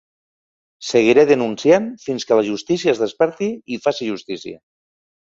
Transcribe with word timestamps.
Seguiré 0.91 1.25
denunciant 1.31 1.85
fins 2.05 2.25
que 2.29 2.37
la 2.39 2.45
justícia 2.47 2.91
es 2.93 3.01
desperti 3.01 3.49
i 3.75 3.77
faci 3.85 4.09
justícia! 4.13 4.57